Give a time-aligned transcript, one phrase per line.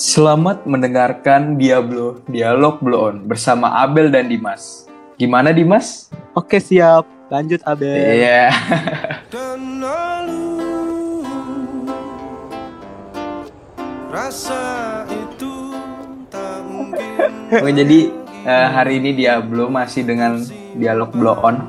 [0.00, 4.88] Selamat mendengarkan Diablo Dialog Blow On bersama Abel dan Dimas.
[5.14, 6.08] Gimana Dimas?
[6.32, 8.16] Oke siap, lanjut Abel.
[8.16, 8.48] Iya.
[9.76, 10.56] lalu
[14.08, 14.62] rasa
[15.06, 15.76] itu
[16.26, 17.98] tak mungkin Oke, jadi
[18.40, 20.40] eh, hari ini Diablo masih dengan
[20.72, 21.60] Dialog Blow On.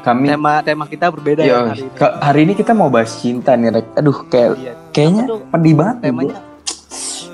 [0.00, 1.92] Kami Tema tema kita berbeda Yo, ya hari ini.
[1.92, 3.86] ke- hari ini kita mau bahas cinta nih, Rek.
[3.96, 4.72] Aduh, kayak Iya.
[4.92, 6.49] kayaknya pedih banget Temanya bro.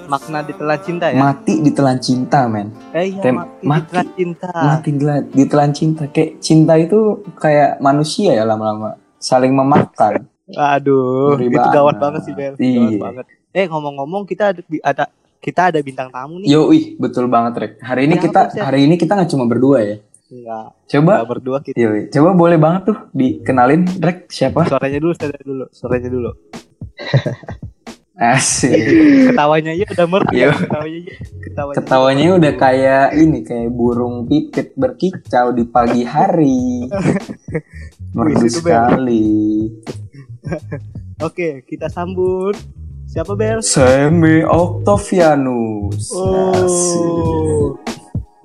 [0.06, 1.18] Makna ditelan cinta ya.
[1.18, 2.68] Mati ditelan cinta, men.
[2.90, 3.82] eh iya, tem- mati, mati.
[3.82, 4.50] ditelan cinta.
[4.54, 6.02] Mati ditelan, ditelan cinta.
[6.08, 6.98] Kayak cinta itu
[7.36, 8.96] kayak manusia ya lama-lama.
[9.18, 10.26] Saling memakan.
[10.46, 12.20] Aduh, Ngeri itu gawat banget.
[12.22, 12.54] sih Bel.
[12.56, 12.78] Iya.
[12.78, 13.24] Gawat banget.
[13.50, 15.04] Eh ngomong-ngomong kita ada, ada
[15.42, 16.48] kita ada bintang tamu nih.
[16.50, 17.72] Yo, ih, betul banget, Rek.
[17.82, 19.96] Hari ini Siapa, kita hari ini kita nggak cuma berdua ya.
[20.26, 21.76] Enggak, Coba enggak berdua kita.
[21.78, 24.66] Yo, coba boleh banget tuh dikenalin, Rek, siapa?
[24.66, 26.30] Suaranya dulu, suaranya dulu, suaranya dulu.
[28.16, 28.72] Asik.
[29.28, 30.32] Ketawanya aja udah merdu.
[30.32, 30.48] Iya.
[30.48, 31.14] ya, Ketawanya aja.
[31.44, 31.76] Ketawanya.
[31.76, 36.88] Ketawanya udah kayak ini kayak burung pipit berkicau di pagi hari.
[38.16, 39.68] Merdu sekali.
[41.20, 42.56] Oke, kita sambut.
[43.04, 43.60] Siapa Bel?
[43.60, 46.08] Semi Octavianus.
[46.56, 47.04] Asik.
[47.04, 47.76] Oh.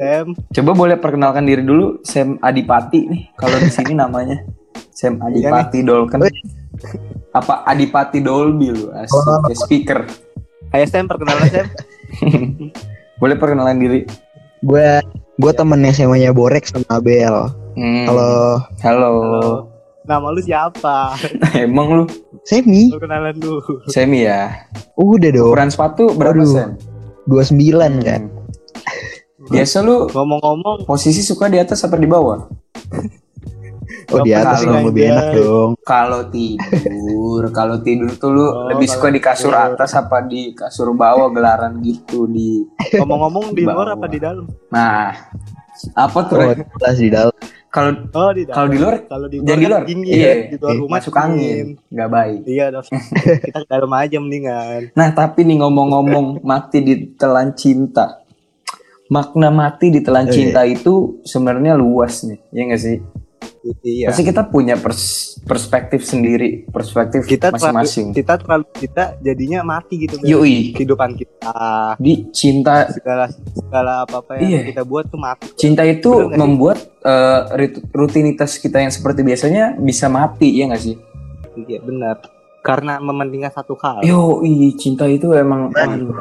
[0.02, 4.42] Sam, Coba boleh perkenalkan diri dulu Sam Adipati nih kalau di sini namanya.
[4.90, 6.26] Sam Adipati Dolken.
[7.32, 8.92] Apa Adipati Dolby lu?
[8.92, 9.16] Asik.
[9.46, 10.00] Kayak speaker.
[10.72, 11.68] Ayo Sam, perkenalan Sam.
[13.22, 14.00] Boleh perkenalan diri.
[14.62, 14.88] gue
[15.36, 18.04] gue temennya semanya Borek sama Abel Hmm.
[18.06, 19.12] halo Halo.
[19.16, 19.50] Halo.
[20.04, 21.16] Nama lu siapa?
[21.58, 22.04] Emang lu
[22.44, 23.80] Semi Perkenalan dulu.
[23.88, 24.68] Semi ya?
[24.94, 26.52] udah dong Ukuran sepatu berapa Waduh.
[26.52, 26.72] Sam?
[27.26, 28.22] 29 kan
[29.48, 32.46] Biasa lu Ngomong-ngomong, posisi suka di atas apa di bawah?
[34.12, 38.86] Oh di atas dong lebih enak dong Kalau tidur, kalau tidur tuh lu Oh, lebih
[38.86, 39.68] suka di kasur tidur.
[39.74, 42.64] atas apa di kasur bawah gelaran gitu di.
[42.94, 44.46] ngomong-ngomong di luar apa di dalam?
[44.68, 45.16] Nah,
[45.94, 46.38] apa tuh?
[46.38, 47.34] oh jelas di dalam
[47.72, 48.52] Oh, Kalau di dalam.
[48.54, 49.84] kalau di luar Kalau di luar, jangan di kan luar.
[49.88, 50.12] dingin.
[50.12, 52.40] Iya, Di luar rumah masuk angin, nggak baik.
[52.44, 52.66] Iya,
[53.48, 54.82] kita ke dalam aja mendingan.
[54.92, 58.20] Nah, tapi nih ngomong-ngomong mati ditelan cinta.
[59.08, 60.36] Makna mati ditelan Oh, iya.
[60.36, 62.98] cinta itu sebenarnya luas nih, ya nggak sih?
[63.82, 64.10] Iya.
[64.10, 68.08] Pasti kita punya pers- perspektif sendiri, perspektif Kita terlalu, masing-masing.
[68.10, 70.18] kita terlalu kita jadinya mati gitu.
[70.20, 71.54] Yoi, Kehidupan kita,
[71.96, 74.62] di cinta segala segala apa-apa yang Iya.
[74.74, 75.46] kita buat tuh mati.
[75.54, 76.38] cinta itu Bener sih?
[76.38, 76.78] membuat
[77.54, 80.98] rit- rutinitas kita yang seperti biasanya bisa mati, ya nggak sih?
[81.62, 82.18] Iya, benar.
[82.62, 84.02] Karena mementingkan satu hal.
[84.02, 84.42] Yo,
[84.74, 86.14] cinta itu emang aduh.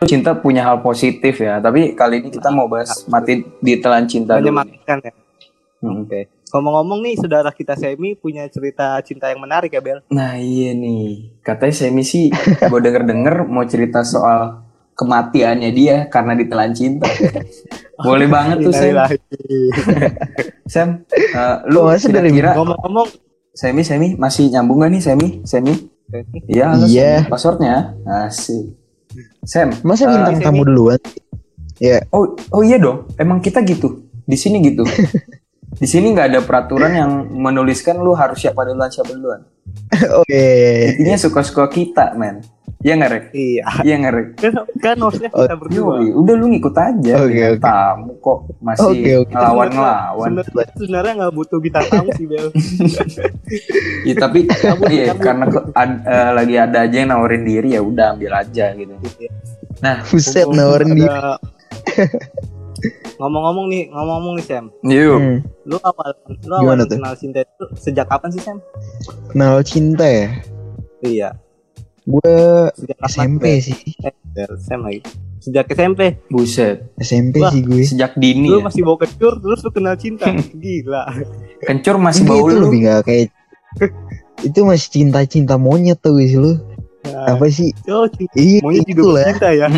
[0.00, 3.44] Cinta punya hal positif ya, tapi kali ini kita mau bahas mati
[4.06, 4.48] cinta dulu.
[4.48, 4.52] nih.
[4.64, 5.12] Menyematikan ya.
[5.80, 6.04] Hmm.
[6.04, 6.28] Oke.
[6.50, 10.02] Ngomong-ngomong nih, saudara kita Semi punya cerita cinta yang menarik ya, Bel.
[10.12, 12.28] Nah iya nih, katanya Semi sih
[12.60, 14.60] gue denger-denger mau cerita soal
[14.92, 17.08] kematiannya dia karena ditelan cinta.
[18.06, 18.84] Boleh banget tuh Sam.
[18.92, 19.16] Innalillahi.
[20.68, 20.88] Sam,
[21.40, 23.08] eh, lu Oh, kira-kira Ngomong-ngomong,
[23.56, 25.28] Semi Semi masih nyambung gak nih Semi?
[25.48, 25.72] Semi?
[26.50, 27.12] Iya, halo, Iya.
[27.30, 27.94] Passwordnya?
[28.04, 28.74] Asik.
[29.46, 31.00] Sam, masa Eh, bintang tamu duluan
[31.80, 33.08] ya oh oh iya dong.
[33.16, 34.04] Emang kita gitu.
[34.28, 34.84] Di sini gitu.
[35.70, 39.40] Di sini nggak ada peraturan yang menuliskan lu harus siapa duluan siapa duluan.
[40.20, 40.44] oke
[40.94, 42.42] Intinya suka-suka kita, men.
[42.80, 43.24] Iya nggak Rek?
[43.36, 43.64] iya.
[43.84, 44.28] Iya nggak Rek?
[44.40, 46.00] Kan, kan harusnya kita berdua.
[46.00, 47.12] Yoi, udah lu ngikut aja.
[47.20, 47.60] Oke, bintang oke.
[47.60, 49.32] Tamu kok masih Oke, oke.
[49.36, 50.28] ngelawan-ngelawan.
[50.40, 52.46] Sebenarnya sebenarnya nggak butuh bintang tamu sih Bel.
[54.08, 57.84] Ya, tapi Cabut, iya, karena ke- ad- eh, lagi ada aja yang nawarin diri ya
[57.84, 58.94] udah ambil aja gitu.
[59.84, 61.36] Nah, buset nawarin dia ada-
[63.16, 64.64] Ngomong-ngomong nih, ngomong-ngomong nih Sam.
[64.82, 65.16] yuk.
[65.16, 66.10] Hmm, Lu awal
[66.40, 66.96] lu awal tuh?
[66.96, 68.58] kenal cinta itu sejak kapan sih Sam?
[69.28, 70.26] kenal cinta ya
[71.00, 71.28] Iya.
[72.02, 72.34] gue
[73.04, 73.60] SMP Bel?
[73.62, 73.76] sih
[74.30, 75.04] Eh, Sam lagi.
[75.38, 76.20] Sejak SMP.
[76.26, 76.84] Buset.
[76.96, 77.48] SMP Wah.
[77.48, 78.64] sih gue Sejak dini Lu ya.
[78.66, 80.28] masih bawa kencur terus lu kenal cinta.
[80.54, 81.02] Gila.
[81.60, 82.66] Kencur masih bau itu lu.
[82.66, 83.28] lebih gak kayak
[84.42, 86.56] itu masih cinta-cinta monyet tuh guys lu
[87.02, 88.32] Nah, apa sih oh, cinta.
[88.34, 89.68] iya Monyet juga bercinta ya.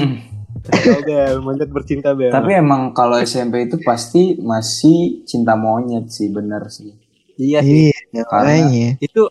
[0.62, 2.30] Oh, Bel, monyet bercinta Bel.
[2.30, 6.94] Tapi emang kalau SMP itu pasti masih cinta monyet sih, bener sih.
[7.34, 7.90] iya sih.
[7.90, 9.26] iya makanya Itu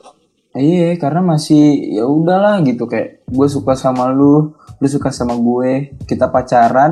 [0.51, 1.63] Iya, karena masih
[1.95, 6.91] ya udahlah gitu kayak gue suka sama lu, lu suka sama gue, kita pacaran.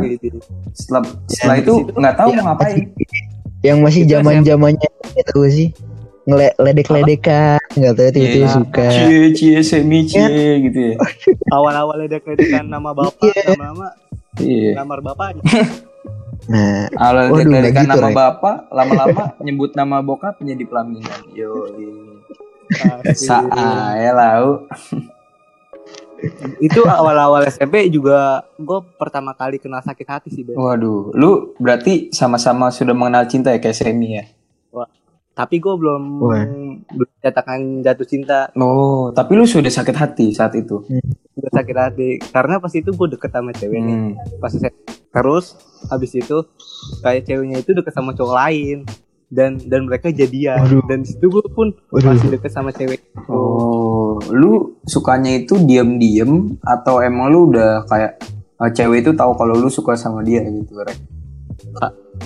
[0.72, 2.88] Setelah setelah di itu nggak tahu ya, mau ngapain.
[3.60, 5.68] yang masih Itu zaman zamannya itu gak sih
[6.24, 8.48] ngeledek-ledekan nggak tahu itu Iya.
[8.48, 10.96] suka Cie cie semi cie gitu ya.
[11.52, 13.60] awal-awal ledek-ledekan nama bapak, Iya.
[13.60, 13.88] nama-nama
[14.40, 14.72] Iya.
[14.80, 15.44] lamar bapaknya.
[16.52, 18.16] nah Awal Waduh, kan gitu, nama Rek.
[18.16, 21.22] bapak, lama-lama nyebut nama bokap menjadi pelaminan.
[21.36, 21.68] Yo,
[23.14, 24.66] saya lau.
[26.60, 30.60] itu awal-awal SMP juga gue pertama kali kenal sakit hati sih Bel.
[30.60, 34.26] Waduh, lu berarti sama-sama sudah mengenal cinta ya kayak Semi ya?
[35.30, 36.44] Tapi gue belum Wah.
[36.92, 40.84] belum nyatakan jatuh cinta, Oh, tapi lu sudah sakit hati saat itu.
[41.40, 42.10] Udah sakit hati.
[42.30, 43.96] Karena pas itu gue deket sama cewek nih.
[43.96, 44.14] Hmm.
[44.38, 44.76] Pas SMP.
[45.10, 45.46] Terus
[45.90, 46.38] habis itu
[47.02, 48.78] kayak ceweknya itu deket sama cowok lain
[49.30, 50.62] dan dan mereka jadian.
[50.66, 50.84] Waduh.
[50.90, 52.14] Dan situ gue pun Waduh.
[52.14, 53.00] masih deket sama cewek.
[53.02, 53.30] itu.
[53.30, 58.20] Oh, lu sukanya itu diem-diem atau emang lu udah kayak
[58.60, 60.98] eh, cewek itu tahu kalau lu suka sama dia gitu, Rek?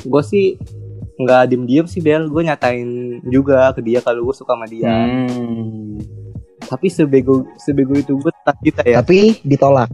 [0.03, 0.57] Gue sih
[1.19, 2.31] nggak diem-diem sih Bel.
[2.31, 4.89] Gue nyatain juga ke dia kalau gue suka sama dia.
[4.89, 5.82] Hmm.
[6.73, 9.05] Tapi sebego sebego itu gue tetap kita ya.
[9.05, 9.93] Tapi ditolak.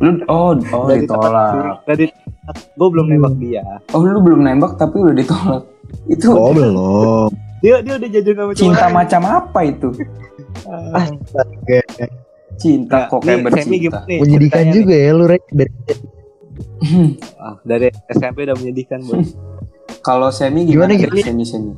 [0.00, 1.84] Lu oh, oh Dari ditolak.
[1.84, 2.08] Dari
[2.56, 3.64] gue belum nembak dia.
[3.92, 5.62] Oh, lu belum nembak tapi udah ditolak.
[6.08, 7.28] Itu Oh belum.
[7.60, 8.96] Dia dia udah jajan sama cinta lain.
[8.96, 9.88] macam apa itu?
[10.64, 11.04] Ah.
[11.04, 11.80] Astaga.
[12.56, 13.76] Cinta Nah, kok kayak nih, Semi bercinta.
[13.80, 15.98] gimana nih Menyedihkan juga ya lu rek dari nih?
[17.36, 19.28] Ah, dari SMP udah menyedihkan bos.
[20.06, 20.96] Kalau Semi gimana?
[20.96, 21.72] Gimana, Semi, Semi, Semi.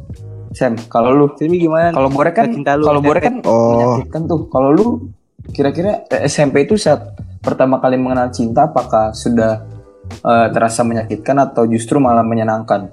[0.52, 1.90] Sem, kalau lu Semi gimana?
[1.90, 3.00] kalau Borek kan Cinta lu, kalau.
[3.00, 3.72] Borek kan Oh.
[3.74, 4.40] menyakitkan tuh.
[4.46, 4.86] Kalau lu
[5.48, 7.02] kira-kira eh, SMP itu saat
[7.38, 9.64] pertama kali mengenal cinta apakah sudah
[10.14, 12.92] eh, terasa menyakitkan atau justru malah menyenangkan?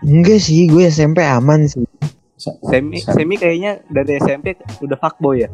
[0.00, 1.82] Enggak sih, gue SMP aman sih.
[2.38, 3.12] Semi Sem.
[3.12, 5.48] Semi kayaknya dari SMP udah fuckboy ya.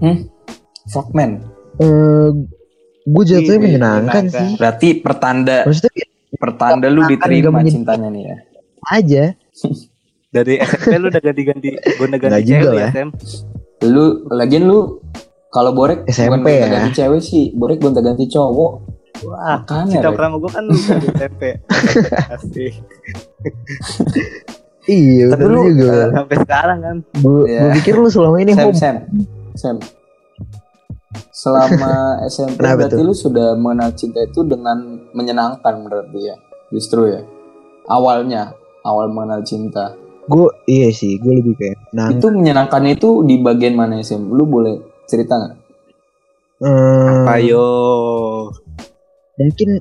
[0.86, 1.40] Fuck man.
[1.76, 2.30] Eh
[3.02, 4.24] gue jatuhnya Iya, menyenangkan menyenangkan.
[4.30, 4.48] sih.
[4.56, 6.06] Berarti pertanda Maksudnya ya
[6.36, 8.36] pertanda lu diterima cintanya nih ya.
[8.86, 9.24] aja.
[10.36, 12.90] Dari SMP lu udah ganti-ganti gonta-ganti Nggak juga cewek ya, lah.
[12.92, 13.08] Sem.
[13.86, 15.00] Lu lagian lu
[15.48, 16.68] kalau Borek SMP bukan ya.
[16.70, 18.72] ganti cewek sih, Borek gonta-ganti cowok.
[19.24, 21.42] Wah, Makanya, cinta pertama gue kan lu dari SMP.
[22.36, 22.72] Asik.
[24.86, 25.88] Iya, Tapi lu, juga.
[25.90, 26.96] eh, Sampai sekarang kan.
[27.16, 27.60] gue Iya.
[27.64, 28.76] gue pikir lu selama ini Sam, home.
[28.76, 28.96] Sam,
[29.56, 29.76] Sam.
[31.32, 31.92] Selama
[32.24, 33.02] SMP Kenapa berarti tuh?
[33.02, 34.78] lu sudah mengenal cinta itu dengan
[35.10, 36.36] menyenangkan berarti ya,
[36.68, 37.24] justru ya.
[37.86, 38.52] Awalnya,
[38.82, 39.96] awal mengenal cinta.
[40.26, 44.26] Gue iya sih, gue lebih kayak nah Itu menyenangkan itu di bagian mana ya, Sam?
[44.26, 44.74] Lu boleh
[45.06, 45.54] cerita nggak?
[46.56, 47.68] eh, Ayo.
[49.36, 49.76] mungkin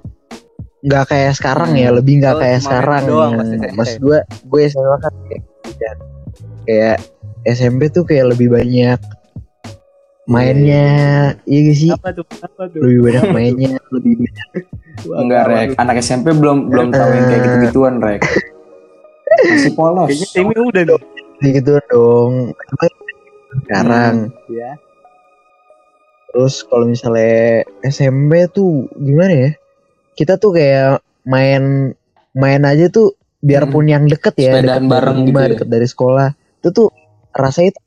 [0.81, 1.97] nggak kayak sekarang ya, Hmm.
[1.97, 3.01] lebih nggak Oh, kayak sekarang.
[3.05, 3.31] doang.
[3.73, 5.95] Mas gue, gue SMA kan kayak
[6.63, 6.97] kayak
[7.43, 8.99] SMP tuh kayak lebih banyak
[10.25, 10.85] mainnya,
[11.45, 11.89] iya gak sih?
[11.91, 12.25] Apa tuh?
[12.35, 12.81] Apa tuh?
[12.81, 14.47] Lebih banyak mainnya, lebih banyak.
[15.05, 15.69] Enggak, Rek.
[15.77, 18.21] Anak SMP belum belum tahu yang kayak gitu-gituan, Rek.
[19.37, 20.07] Masih polos.
[20.07, 21.03] Kayaknya Semi udah dong.
[21.41, 22.33] gitu dong.
[23.63, 24.15] Sekarang
[24.47, 24.71] Ya.
[26.29, 29.51] Terus kalau misalnya SMP tuh gimana ya?
[30.13, 31.95] Kita tuh kayak main
[32.31, 35.51] main aja tuh biarpun yang deket ya, Sepedaan deket dari bareng gitu rumah, ya?
[35.55, 36.29] deket dari sekolah.
[36.59, 36.87] Itu tuh
[37.31, 37.83] rasanya tuh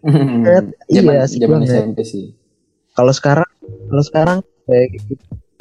[0.00, 0.64] banget.
[0.88, 1.72] Zaman iya, asik zaman banget.
[1.72, 2.24] SMP sih.
[2.92, 3.48] Kalau sekarang
[3.88, 5.14] kalau sekarang kayak gitu.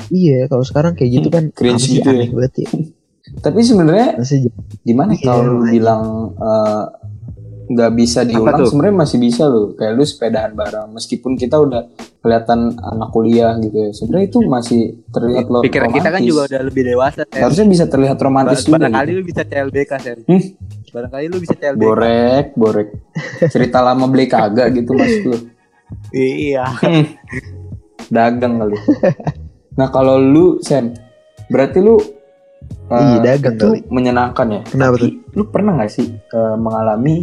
[0.10, 2.20] Iya, kalau sekarang kayak gitu kan Cringe sih, gitu ya.
[2.20, 2.68] aneh banget ya.
[3.38, 4.18] Tapi sebenarnya
[4.82, 6.04] gimana Iya, kalau lu bilang
[6.36, 6.84] eh,
[7.70, 11.86] nggak bisa diulang sebenarnya masih bisa loh kayak lu sepedaan bareng meskipun kita udah
[12.20, 16.26] kelihatan anak kuliah gitu ya sebenarnya itu masih terlihat lo Pikiran kita kan romantis.
[16.28, 17.40] juga udah lebih dewasa, Sem.
[17.40, 19.14] harusnya bisa terlihat romantis juga Barangkali gitu.
[19.14, 20.18] lu bisa CLBK, Sem.
[20.20, 20.44] Hmm.
[20.90, 21.80] Barangkali lu bisa CLBK.
[21.80, 22.88] borek borek
[23.48, 25.38] cerita lama beli kagak gitu maksud lu
[26.12, 26.66] Iya.
[28.10, 28.78] dagang kali
[29.72, 30.98] nah kalau lu Sen
[31.48, 32.02] berarti lu
[32.90, 33.80] eh, Iya, dagang itu kali.
[33.88, 37.16] menyenangkan ya Kenapa Tapi lu pernah gak sih eh, mengalami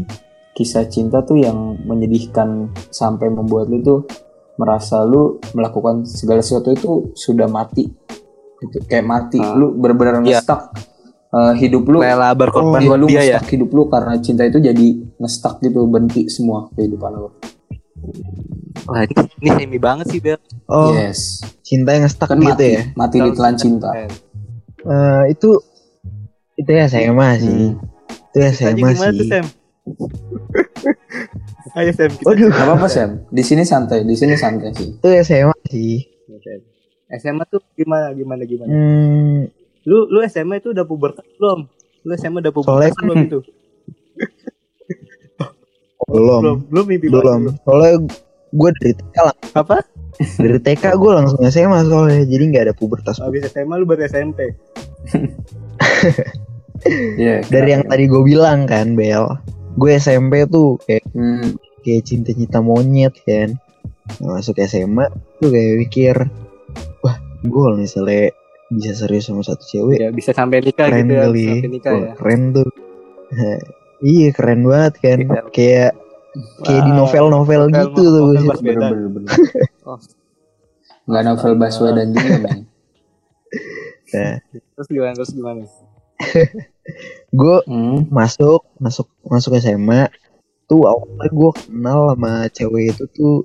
[0.53, 2.49] kisah cinta tuh yang menyedihkan
[2.89, 4.01] sampai membuat lu tuh
[4.57, 7.85] merasa lu melakukan segala sesuatu itu sudah mati
[8.57, 9.53] gitu kayak mati Ah.
[9.53, 10.41] lu benar-benar Iya.
[10.41, 10.73] ngestak
[11.29, 13.21] eh, hidup lu Rela berkorban Iya, buat lu dia ya.
[13.35, 17.29] ngestak hidup lu karena cinta itu jadi ngestak gitu berhenti semua kehidupan lu
[18.87, 20.39] Wah, ini, ini semi banget sih, Bel.
[20.67, 22.83] oh, yes cinta yang stuck kan gitu mati ya.
[22.95, 23.91] mati Kalau ditelan cinta
[24.87, 25.51] Eh, itu
[26.57, 27.51] itu ya SMA sih.
[27.51, 27.73] Hmm.
[28.27, 29.29] Itu ya Ceritanya SMA gimana tuh, sih.
[29.29, 29.47] Sem?
[31.77, 32.11] Ayo, Sem.
[32.11, 36.01] Kita Waduh, Gak apa-apa Sam di sini santai di sini santai sih itu SMA sih.
[37.13, 38.67] SMA tuh gimana gimana gimana?
[38.67, 39.47] Hmm,
[39.85, 41.71] Lu lu SMA itu udah pubertas belum?
[42.03, 43.39] Lu SMA udah Soalnya pubertas belum itu?
[46.07, 47.41] belum, Belum, belum mimpi belum.
[47.61, 47.93] Soalnya
[48.49, 49.77] gue dari TK lang- Apa?
[50.17, 53.21] dari TK gue langsung SMA soalnya, jadi nggak ada pubertas.
[53.21, 54.55] Habis SMA lu baru SMP.
[57.17, 59.27] Iya, Dari yang tadi gue bilang kan, Bel,
[59.75, 63.59] gue SMP tuh kayak Hmm, kayak cinta-cinta monyet kan.
[64.21, 66.15] Nah, masuk SMA tuh kayak mikir,
[67.01, 68.31] wah gue kalau misalnya
[68.69, 71.47] bisa serius sama satu cewek, Ya bisa sampai nikah keren gitu ya, kali.
[71.49, 72.13] sampai nikah Wah, ya.
[72.15, 72.69] Keren tuh.
[74.13, 75.41] iya keren banget kan, Iya.
[75.49, 75.91] kayak
[76.63, 78.15] kayak di Wah, novel-novel novel- gitu tuh.
[78.15, 78.47] novel buset.
[78.47, 78.79] Baswedan.
[78.79, 79.33] bener, bener, bener.
[79.89, 79.99] Oh.
[81.05, 82.59] Nggak novel Baswedan juga men.
[84.17, 84.35] Nah,
[84.75, 85.13] Terus gimana?
[85.15, 85.61] Terus gimana?
[87.41, 88.09] gue Hmm.
[88.09, 90.09] masuk masuk masuk SMA
[90.67, 93.45] tuh awalnya gue kenal sama cewek itu tuh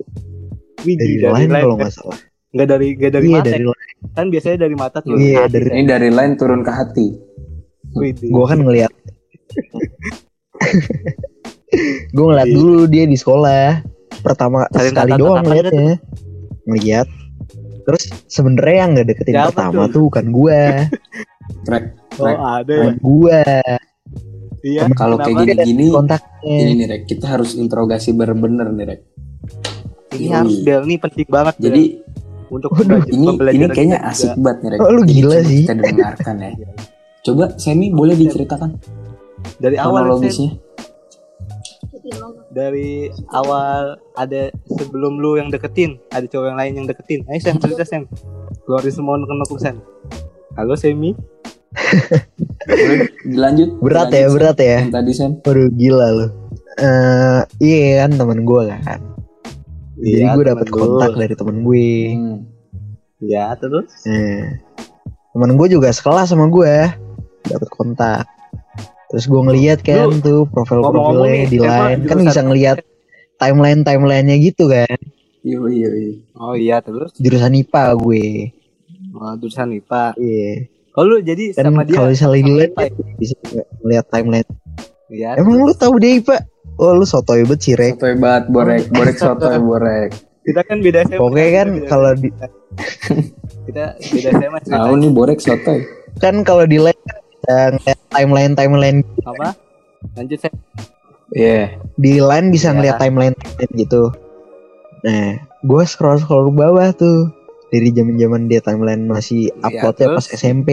[0.82, 1.80] Wih, dari, dari, lain kalau kan?
[1.84, 2.18] nggak salah.
[2.50, 3.46] Nggak dari nggak dari iya mata.
[3.46, 3.70] dari ya?
[3.70, 3.96] lain.
[4.12, 5.14] Kan biasanya dari mata tuh.
[5.14, 5.70] Iya, hati dari-?
[5.72, 7.06] Ini dari lain turun ke hati.
[8.24, 8.92] Gue kan ngeliat.
[12.12, 12.56] gue ngeliat Iya.
[12.56, 13.84] dulu dia di sekolah.
[14.22, 15.98] Pertama Saling sekali doang ngeliatnya.
[16.64, 17.08] Ngeliat.
[17.82, 19.92] Terus sebenarnya yang nggak deketin Siapa pertama tuh?
[19.92, 20.60] tuh bukan gue,
[21.66, 21.84] Krek.
[22.20, 22.92] Oh, ada ya.
[22.92, 23.40] gue.
[24.62, 24.84] Iya.
[24.92, 26.56] Kalau kayak gini-gini, Kontaknya.
[26.60, 29.00] ini nih Rek, kita harus interogasi bener-bener nih Rek.
[30.12, 31.56] ini harus Bel, ini penting banget.
[31.56, 31.82] Jadi
[32.52, 34.80] untuk Waduh, ini ini kayaknya asik banget nih Rek.
[34.84, 35.60] Oh, lu gila coba sih.
[35.64, 36.50] Kita dengarkan ya.
[37.22, 38.70] Coba Semi boleh diceritakan
[39.62, 39.94] dari awal Sen.
[40.10, 40.50] kronologisnya.
[42.52, 47.56] Dari awal ada sebelum lu yang deketin ada cowok yang lain yang deketin ayo Sam
[47.58, 48.04] cerita Sam
[48.68, 49.24] keluarin semua lu
[49.56, 49.80] Sam
[50.56, 51.16] halo Semi
[53.32, 53.80] dilanjut.
[53.80, 54.34] Berat ya, Sam.
[54.36, 54.78] berat ya.
[54.84, 55.30] Yang tadi Sam.
[55.40, 56.26] Waduh gila lu.
[56.80, 59.00] Eh iya kan temen gue kan.
[60.02, 61.88] Jadi Iya, gue dapet kontak dari temen gue.
[62.16, 62.36] Hmm.
[63.22, 64.58] ya terus Nah,
[65.30, 66.74] temen gue juga sekelas sama gue.
[67.46, 68.26] Dapet kontak.
[69.12, 72.00] Terus gue ngeliat kan Lu, tuh profil-profilnya nih, di line.
[72.02, 72.78] Kan bisa ngeliat
[73.36, 74.96] timeline timelinenya gitu kan.
[75.42, 76.12] Iya iya iya.
[76.34, 78.26] oh iya terus Jurusan IPA gue.
[79.12, 80.52] oh, jurusan IPA Iya.
[80.92, 82.74] oh lu jadi Kan sama dia kalau misalnya di line
[83.16, 83.34] bisa
[83.78, 84.48] ngeliat timeline.
[85.08, 86.36] ya Emang lu tahu dia IPA?
[86.74, 87.98] Oh lu sotoy banget sih Rek.
[87.98, 90.10] Sotoy banget borek, borek sotoy borek.
[90.42, 92.28] kita kan beda SMA Pokoknya kan Kita kalau di
[93.62, 95.78] kita beda SMA Tahu nih borek sotoy.
[96.16, 97.02] kan kalau di line
[97.42, 97.72] kan
[98.12, 99.56] timeline timeline apa
[100.14, 100.54] lanjut Sam
[101.32, 101.80] Iya.
[101.96, 102.74] di line bisa Iya.
[102.76, 104.12] ngeliat timeline timeline gitu.
[105.00, 107.32] Nah, gue scroll scroll ke bawah tuh
[107.68, 110.36] dari zaman zaman dia timeline masih Iya, uploadnya pas terus?
[110.36, 110.68] SMP.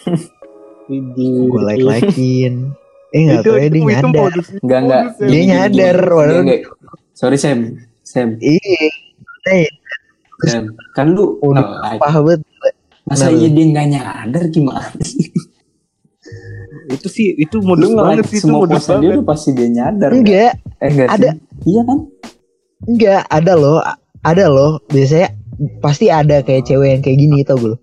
[0.90, 2.72] Gue like likein.
[3.10, 4.10] Eh nggak tahu ya dia nyadar.
[4.10, 5.02] modus Enggak enggak.
[5.02, 5.28] modus, Sam.
[5.28, 5.98] Dia nyadar,
[6.40, 6.60] enggak.
[7.12, 7.58] Sorry Sam.
[8.00, 8.28] Sam.
[8.40, 8.88] Iya.
[9.46, 9.68] Eh,
[10.42, 10.64] Sam.
[10.96, 12.40] Kan lu Udah oh, paham banget.
[13.04, 15.28] masa iya dia nggak nyadar gimana sih?
[16.90, 19.68] itu sih itu modus Lu banget sih itu modus posan dia banget tuh pasti dia
[19.68, 20.10] nyadar.
[20.10, 21.30] Enggak, Eh enggak Ada.
[21.30, 21.38] sih?
[21.66, 21.98] Iya kan?
[22.82, 23.78] enggak ada loh,
[24.20, 24.72] ada loh.
[24.86, 25.28] Biasanya
[25.78, 27.76] pasti ada kayak cewek yang kayak gini tau gue.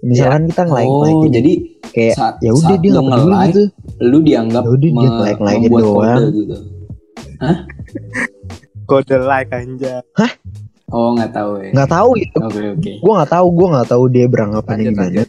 [0.00, 1.52] Misalkan kita nge-like oh, like jadi
[1.92, 3.62] kayak saat, ya udah dia nggak peduli gitu.
[4.00, 6.16] lu dianggap Ya udah dia like-likein membuat doang.
[6.16, 6.56] kode gitu.
[8.86, 9.94] kode like aja
[10.90, 11.70] Oh nggak tahu ya.
[11.70, 12.28] Nggak tahu ya.
[12.34, 12.92] Oke oke.
[12.98, 15.28] gue nggak tahu gue nggak tahu dia beranggapannya Lanjut, gimana lanjut.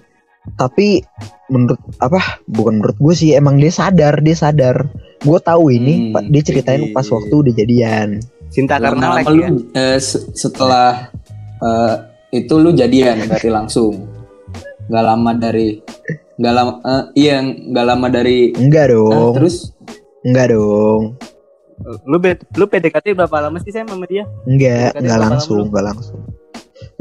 [0.52, 1.06] Tapi
[1.48, 4.90] menurut apa bukan menurut gue sih emang dia sadar dia sadar.
[5.22, 8.08] Gue tahu ini Hmm, Pak, dia ceritain jadi- pas waktu udah jadian.
[8.50, 9.38] Cinta karena like lu.
[9.38, 9.50] ya?
[9.76, 11.14] Eh, se- setelah
[11.58, 11.94] eh,
[12.34, 14.10] itu lu jadian berarti langsung.
[14.90, 15.78] Nggak lama dari
[16.36, 19.34] nggak lama eh, iya nggak lama dari enggak ah, dong.
[19.38, 19.56] terus?
[20.26, 21.02] Enggak dong.
[22.04, 24.26] Lu bet lu PDKT berapa lama sih Sam sama dia?
[24.44, 26.20] Enggak enggak langsung lama enggak langsung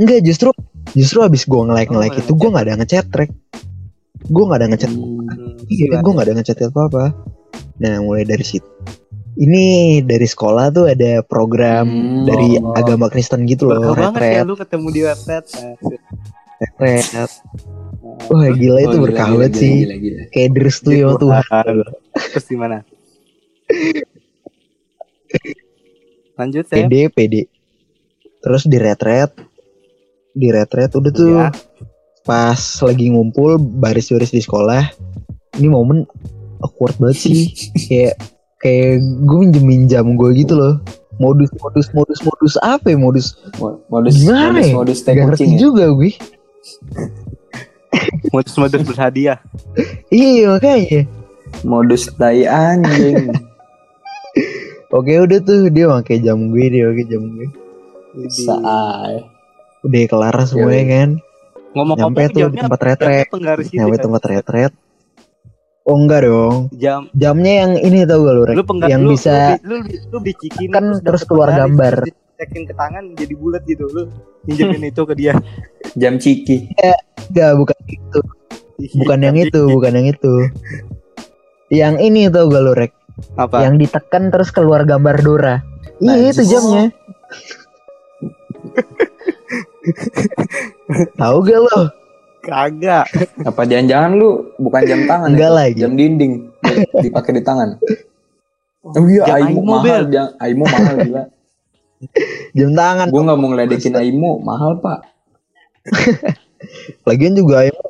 [0.00, 0.48] enggak justru
[0.96, 3.30] justru abis gue nge like Oh, nge like nggak itu gue nggak ada ngechat track
[4.20, 4.90] gue nggak ada ngechat.
[4.90, 5.24] Hmm,
[5.68, 7.04] iya gue nggak ada ngechat apa apa
[7.76, 8.64] nah mulai dari situ
[9.36, 12.72] ini dari sekolah tuh ada program Hmm, dari oh.
[12.76, 15.46] agama Kristen gitu loh Berkah banget ya lu ketemu di website
[16.60, 17.30] retret.
[18.28, 19.74] Wah gila itu Oh, berkah gila, banget gila, sih.
[19.80, 20.22] Gila, gila.
[20.28, 20.92] kayak Gitu.
[20.92, 21.64] sama Tuhan.
[22.12, 22.76] Terus gimana?
[26.36, 27.34] Lanjut Sam PD PD
[28.40, 29.32] terus di retret
[30.32, 31.48] di retret udah tuh Ya.
[32.22, 34.92] pas lagi ngumpul baris-baris di sekolah
[35.56, 36.04] ini momen
[36.60, 37.38] awkward banget sih
[37.86, 38.14] kayak
[38.56, 40.78] kayak gue minjem minjam gue gitu loh
[41.16, 44.74] modus modus modus modus apa ya modus Mo- Modus Gimana modus ya?
[44.74, 45.58] modus gak ngerti ya.
[45.58, 46.12] juga gue
[48.30, 49.38] modus-modus berhadiah
[50.12, 51.04] iya makanya
[51.66, 53.34] Modus tai anjing.
[54.94, 57.48] oke udah tuh dia pakai jam gue dia pakai jam gue
[58.28, 59.18] Saai.
[59.84, 60.92] Udah kelar semuanya Yoi.
[60.92, 61.10] kan?
[61.70, 63.26] Ngomong-ngomong nyampe tuh di jamnya tempat retret.
[63.30, 64.04] gitu nyampe kan?
[64.04, 64.72] tempat retret.
[65.88, 66.56] Oh enggak dong.
[66.76, 67.08] Jam.
[67.16, 68.56] Jamnya yang ini tau gak lu Rek?
[68.58, 72.04] lu yang lu, bisa lu, lu, lu bicikin kan terus keluar gambar.
[72.40, 73.84] cekin ke tangan jadi bulat gitu.
[73.88, 74.02] Lu
[74.44, 75.34] minjemin itu ke dia.
[76.00, 76.72] Jam ciki.
[77.30, 78.20] enggak bukan itu
[78.96, 80.34] bukan yang itu bukan yang itu.
[81.70, 82.92] Yang ini tau gak lu Rek?
[83.36, 83.62] Apa?
[83.64, 85.56] Yang ditekan terus keluar gambar Dora.
[86.00, 86.48] Iya itu Najis.
[86.48, 86.84] jamnya
[91.20, 91.80] tahu gak lo
[92.40, 93.04] kagak
[93.42, 95.58] Apa jangan-jangan lu bukan jam tangan Enggak itu?
[95.58, 95.78] lagi.
[95.78, 96.32] Jam dinding
[96.96, 97.68] dipakai di tangan.
[98.80, 101.22] Oh iya, Jam Aimo Aimo, mahal, jam Aimo mahal gila.
[102.50, 105.04] jam tangan Gue nggak mau ngeledekin Aimo, mahal pak.
[107.04, 107.82] Lagian juga Aimo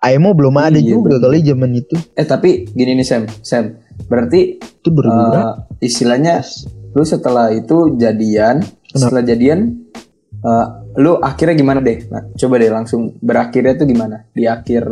[0.00, 1.28] Aimo belum ada Iya, juga bener.
[1.28, 1.96] kali zaman itu.
[2.14, 3.76] Eh tapi gini nih Sam, Sam.
[4.02, 5.60] Berarti Itu berguna.
[5.76, 6.40] eh, istilahnya
[6.90, 9.76] lu setelah itu jadian, setelah jadian
[10.40, 10.66] eh,
[10.96, 12.04] lu akhirnya gimana deh?
[12.06, 14.24] Nah, coba deh langsung berakhirnya tuh gimana?
[14.30, 14.84] Di akhir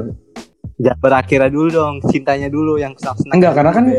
[0.79, 3.91] Jangan berakhirnya dulu dong, cintanya dulu yang senang Enggak, karena kan-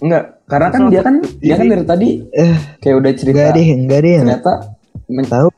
[0.00, 3.66] enggak, karena kan dia kan dia kan dari tadi Eh, kayak udah cerita enggak deh,
[3.70, 4.14] enggak deh.
[4.18, 4.52] ternyata
[5.06, 5.48] men- Tahu.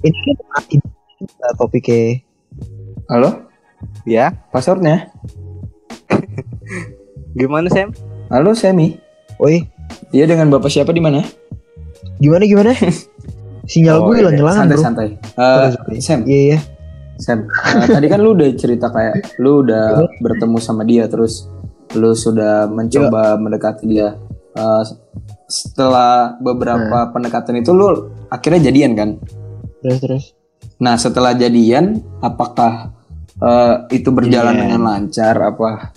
[0.00, 0.18] Ini
[0.48, 0.84] kan ini
[1.52, 2.24] topiknya.
[3.06, 3.30] halo
[4.02, 4.32] ya.
[4.48, 5.12] passwordnya
[7.38, 7.92] Gimana Sam?
[8.28, 8.96] halo Semi
[9.36, 9.68] Oi,
[10.10, 11.20] iya dengan bapak siapa di mana
[12.16, 12.72] gimana gimana?
[13.64, 14.82] Sinyal Oh, gue iya, hilang-hilangan, santai Bro.
[14.82, 15.96] santai Eh, Sorry, sorry.
[16.00, 16.58] Sam Iya, iya.
[17.16, 19.84] Sam eh, tadi kan lu udah cerita kayak lu udah
[20.18, 21.46] bertemu sama dia terus
[21.92, 24.18] lu sudah mencoba mendekati dia
[24.52, 24.82] Eh,
[25.46, 27.88] setelah beberapa pendekatan itu lu
[28.28, 29.10] akhirnya jadian kan
[29.80, 30.24] Terus terus.
[30.76, 32.92] nah setelah jadian apakah
[33.38, 34.62] eh, itu berjalan Iya.
[34.62, 35.92] dengan lancar apa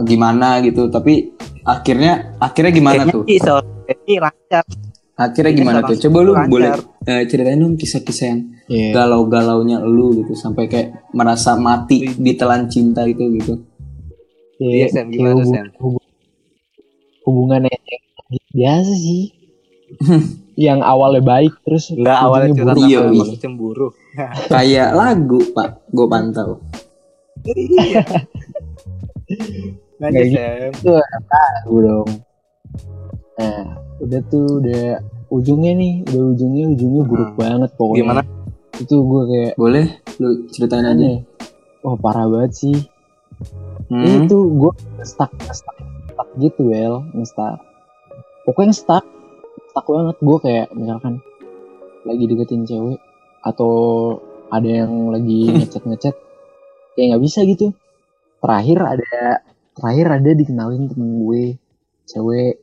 [0.00, 1.30] gimana gitu tapi
[1.62, 4.64] akhirnya akhirnya gimana Kayaknya tuh sih soal ini lancar.
[5.14, 6.48] Akhirnya gimana tuh coba lu lancar.
[6.48, 6.70] boleh
[7.04, 8.90] eh, ceritain dong kisah-kisah yang Iya.
[8.94, 13.54] galau-galaunya lu gitu sampai kayak merasa mati ditelan cinta itu gitu
[14.56, 15.66] Iya, Sam, kayak gimana, hubung- Sam?
[15.76, 16.08] hubung-
[17.22, 17.82] hubungan yang
[18.52, 19.24] biasa sih.
[20.58, 22.86] yang awalnya baik terus Enggak awalnya curhat buruk.
[22.86, 23.36] Iya, iya.
[23.36, 23.88] cemburu.
[24.52, 26.50] kayak lagu pak gue pantau
[29.98, 30.72] Lanjut Kayak Sam.
[30.72, 30.92] itu
[31.26, 32.08] tahu dong.
[33.34, 33.64] Nah,
[34.02, 34.98] udah tuh udah
[35.30, 38.02] ujungnya nih, udah ujungnya ujungnya buruk banget pokoknya.
[38.02, 38.22] Gimana?
[38.76, 39.86] Itu gue kayak boleh
[40.18, 41.22] lu ceritain aja aneh.
[41.86, 42.78] Wah parah banget sih.
[43.88, 44.26] Hmm.
[44.26, 44.72] Itu gue
[45.06, 45.78] stuck, stuck,
[46.12, 47.62] stuck gitu well, stuck.
[48.42, 49.06] Pokoknya stuck,
[49.70, 50.16] stuck banget.
[50.18, 51.22] Gue kayak misalkan
[52.02, 52.98] lagi deketin cewek
[53.42, 53.74] atau
[54.50, 56.14] ada yang lagi ngechat ngechat,
[56.98, 57.74] ya nggak bisa gitu.
[58.42, 59.42] Terakhir ada,
[59.78, 61.58] terakhir ada dikenalin temen gue,
[62.10, 62.61] cewek.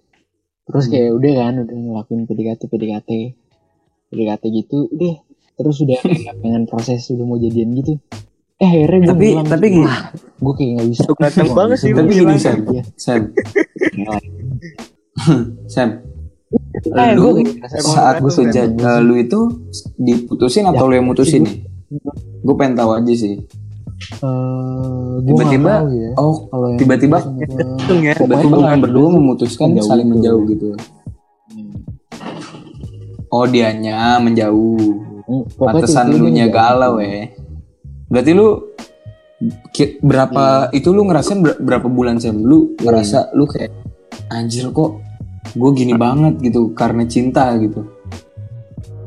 [0.69, 0.91] Terus Hmm.
[0.91, 3.10] kayak udah kan, udah ngelakuin PDKT, PDKT,
[4.08, 5.15] PDKT gitu, udah.
[5.55, 7.97] Terus udah kayak pengen proses udah mau jadian gitu.
[8.55, 9.88] Eh akhirnya gue tapi bilang, tapi gini
[10.38, 11.15] gue kayak nggak bisa Wah,
[11.55, 12.34] banget bisa sih, tapi gini?
[12.38, 12.84] Sam Iya.
[12.93, 13.21] Sam
[15.67, 15.89] Sam
[16.79, 17.39] Eh, lu
[17.77, 18.49] saat gue Sam.
[18.51, 19.39] eh, lu itu
[19.95, 21.55] diputusin atau lu yang mutusin nih
[22.39, 23.41] gue pengen tahu aja sih
[23.99, 26.09] eh, tiba-tiba ya.
[26.15, 28.13] oh Kalau yang tiba-tiba ya.
[28.15, 30.13] tiba-tiba kalian berdua memutuskan menjauh saling gitu.
[30.13, 30.67] menjauh gitu
[31.49, 31.73] Hmm.
[33.27, 34.77] oh dianya menjauh
[35.23, 36.53] Hmm, pantesan lu dia nya menjauh.
[36.53, 37.29] galau ya
[38.05, 38.47] berarti lu
[39.99, 42.83] berapa itu lu ngerasain ber- berapa bulan Sam lu Iya.
[42.83, 43.71] ngerasa lu kayak
[44.29, 44.99] anjir kok
[45.51, 47.81] gue gini banget gitu karena cinta gitu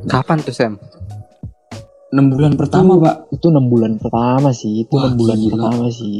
[0.03, 0.73] Kapan tuh Sam?
[2.13, 4.73] Enam bulan pertama Itu- pak Itu enam bulan pertama sih.
[4.81, 5.51] Itu Wah, enam bulan gila.
[5.51, 6.19] pertama sih.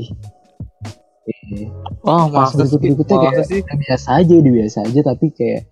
[1.23, 1.67] Iya.
[2.03, 2.59] Oh, Pas masa sih?
[2.75, 3.61] berikut-berikutnya Masa kayak sih?
[3.63, 5.01] biasa aja, udah biasa aja.
[5.05, 5.63] Tapi kayak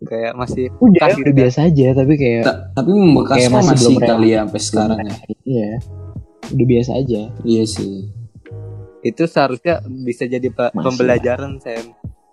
[0.00, 1.34] Kayak masih udah, Kasih udah udah.
[1.36, 1.86] biasa aja.
[1.92, 4.10] Tapi kayak Ta- tapi membekas Kayak mah masih masih, belum real.
[4.10, 5.70] kali ya sampai sekarang ya iya,
[6.48, 7.20] udah biasa aja.
[7.44, 7.94] iya sih
[9.00, 11.84] itu seharusnya bisa jadi Masih pembelajaran Sam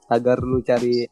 [0.08, 1.08] agar lu cari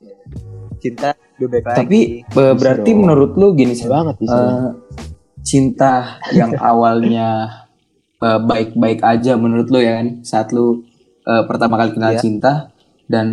[0.77, 1.77] cinta lebih baik lagi.
[1.77, 4.35] tapi be- berarti menurut lu gini Bisa Sam banget bisa.
[4.35, 4.75] banget.
[5.45, 7.61] Cinta yang awalnya
[8.19, 10.81] eh, baik-baik aja menurut lu ya kan saat lu
[11.23, 12.19] eh, pertama kali kenal Iya.
[12.19, 12.53] cinta
[13.05, 13.27] dan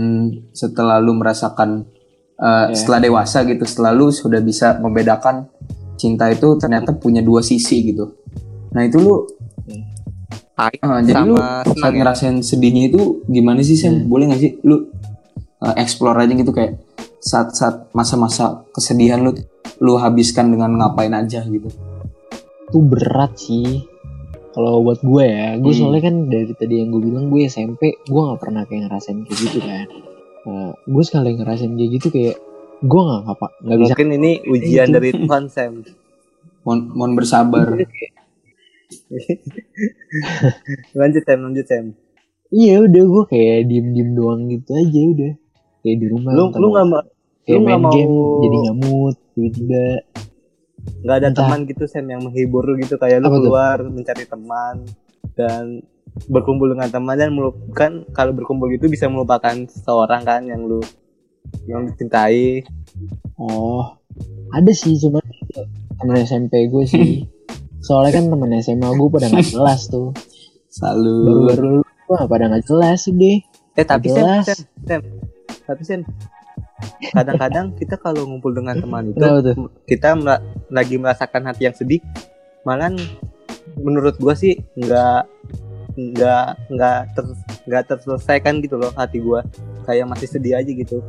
[0.52, 1.88] setelah lu merasakan
[2.36, 2.76] eh, Iya.
[2.76, 5.48] setelah dewasa gitu setelah lu sudah bisa membedakan
[5.96, 8.12] cinta itu ternyata punya dua sisi gitu
[8.70, 9.24] nah itu lu
[10.52, 11.96] Pahit eh, jadi lu saat ya.
[11.96, 14.04] ngerasain sedihnya itu gimana sih Sam?
[14.04, 14.04] Hmm.
[14.04, 14.84] boleh gak sih lu
[15.62, 16.76] eh, explore aja gitu kayak
[17.22, 19.32] saat-saat masa-masa kesedihan lu
[19.78, 21.70] lu habiskan dengan ngapain aja gitu
[22.72, 23.84] itu berat sih
[24.50, 25.78] kalau buat gue ya gue Hmm.
[25.78, 29.38] soalnya kan dari tadi yang gue bilang gue SMP gue nggak pernah kayak ngerasain kayak
[29.38, 29.86] gitu kan
[30.42, 32.36] Nah, gue sekali ngerasain kayak gitu kayak
[32.80, 34.94] gue nggak apa nggak bisa Mungkin ini ujian Itu.
[34.94, 35.72] dari Tuhan Sam.
[36.62, 37.66] mohon, mohon bersabar
[40.92, 41.84] Lanjut Sam, lanjut Sam.
[42.50, 45.32] iya udah gue kayak diem diem doang gitu aja udah
[45.80, 47.00] kayak di rumah Lu lu nggak mau
[47.42, 49.82] kayak lu main mau- game jadi nggak mood tiba-tiba
[51.02, 51.46] nggak ada Entah.
[51.46, 52.98] teman gitu Sam yang menghibur lu gitu.
[52.98, 54.86] Kayak lu Apa keluar mencari teman
[55.34, 55.82] dan
[56.28, 60.82] berkumpul dengan teman dan melupakan kalau berkumpul gitu bisa melupakan seseorang kan yang lu
[61.66, 62.62] yang dicintai.
[63.40, 63.98] oh
[64.52, 65.18] ada sih cuma
[65.98, 67.24] temen SMP gue sih.
[67.86, 70.14] Soalnya kan temen SMA gue pada nggak jelas tuh.
[70.72, 71.72] Selalu baru-baru
[72.10, 73.40] wah pada nggak jelas deh
[73.72, 74.44] Eh tapi Sam, Jelas.
[74.44, 75.02] Sam, Sam,
[75.64, 76.00] tapi Sam,
[77.12, 79.22] kadang-kadang kita kalau ngumpul dengan teman itu
[79.86, 82.00] kita mera- lagi merasakan hati yang sedih,
[82.66, 82.92] malah
[83.78, 85.22] menurut gua sih nggak
[85.92, 87.24] nggak nggak ter
[87.68, 89.44] nggak terselesaikan gitu loh hati gua.
[89.82, 91.02] Kayak masih sedih aja gitu.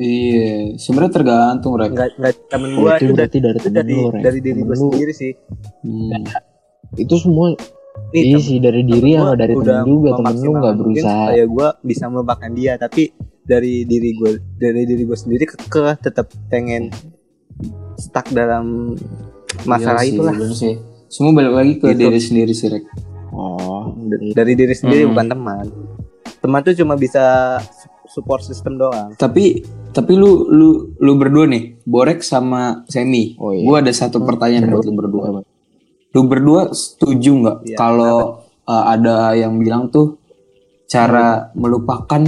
[0.00, 1.92] Iya, sebenarnya tergantung rek.
[1.92, 4.74] nggak nggak temen gua itu itu, dari, berarti dari itu dari lu, dari diri lu.
[4.74, 5.32] sendiri sih.
[5.84, 6.24] Hmm.
[6.92, 7.56] itu semua
[8.12, 10.10] Nih, iya sih dari diri gua dari temen juga.
[10.16, 11.12] Temen lu nggak berusaha.
[11.28, 16.30] supaya gua bisa melupakan dia tapi dari diri gua dari diri gua sendiri ke tetap
[16.46, 16.88] pengen
[17.96, 18.94] stuck dalam
[19.64, 20.74] masalah Iya itulah sih.
[21.06, 22.00] Semua balik lagi ke Gitu.
[22.00, 22.84] diri sendiri sih rek.
[23.32, 23.96] oh
[24.36, 25.16] dari diri sendiri Hmm.
[25.16, 25.66] bukan teman
[26.38, 27.56] teman tuh cuma bisa
[28.04, 33.36] support system doang Tapi tapi lu lu lu berdua nih, Borek sama Semi.
[33.36, 33.64] Oh, iya.
[33.64, 35.44] Gua ada satu pertanyaan buat lu berdua.
[36.12, 40.16] Lu berdua setuju nggak Iya, kalau uh, ada yang bilang tuh
[40.84, 42.24] cara melupakan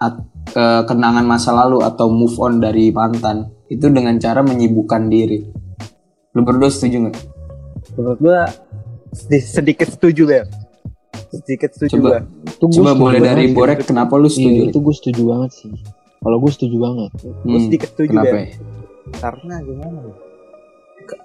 [0.00, 5.44] at- uh, kenangan masa lalu atau move on dari mantan itu dengan cara menyibukkan diri.
[6.30, 7.16] Lu berdua setuju nggak?
[7.92, 8.46] menurut gua
[9.10, 10.46] sedi- sedikit setuju Bel
[11.28, 12.08] sedikit setuju Coba.
[12.08, 12.18] gua
[12.56, 13.52] Coba setuju boleh dari sih.
[13.52, 14.60] Borek kenapa lu iya setuju?
[14.64, 15.72] itu gue setuju banget sih
[16.18, 18.26] kalau gue setuju banget gua Hmm, sedikit setuju kenapa?
[18.26, 18.46] Bel ya?
[19.12, 20.14] karena gimana ya?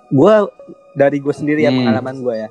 [0.10, 0.34] Gua
[0.94, 1.80] dari gua sendiri ya Hmm.
[1.80, 2.50] pengalaman gua ya